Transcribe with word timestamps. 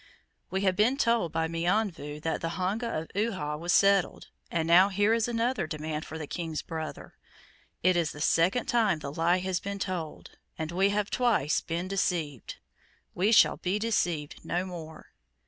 We 0.49 0.61
had 0.61 0.75
been 0.75 0.97
told 0.97 1.31
by 1.31 1.47
Mionvu 1.47 2.21
that 2.21 2.41
the 2.41 2.55
honga 2.57 2.91
of 3.01 3.07
Uhha 3.13 3.55
was 3.59 3.71
settled 3.71 4.29
and 4.49 4.67
now 4.67 4.89
here 4.89 5.13
is 5.13 5.27
another 5.27 5.67
demand 5.67 6.05
from 6.07 6.17
the 6.17 6.25
King's 6.25 6.63
brother! 6.63 7.13
It 7.83 7.95
is 7.95 8.11
the 8.11 8.19
second 8.19 8.65
time 8.65 8.97
the 8.97 9.13
lie 9.13 9.37
has 9.45 9.59
been 9.59 9.77
told, 9.77 10.31
and 10.57 10.71
we 10.71 10.89
have 10.89 11.11
twice 11.11 11.61
been 11.61 11.87
deceived. 11.87 12.55
We 13.13 13.31
shall 13.31 13.57
be 13.57 13.77
deceived 13.77 14.43
no 14.43 14.65
more. 14.65 15.11